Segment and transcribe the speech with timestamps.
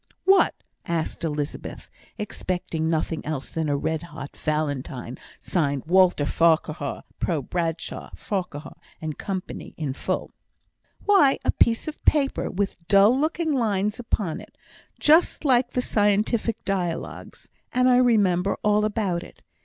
[0.25, 0.55] "What?"
[0.87, 8.09] asked Elizabeth, expecting nothing less than a red hot Valentine, signed Walter Farquhar, pro Bradshaw,
[8.15, 10.31] Farquhar, and Co., in full.
[11.05, 14.57] "Why, a piece of paper, with dull looking lines upon it,
[14.99, 19.43] just like the scientific dialogues; and I remembered all about it.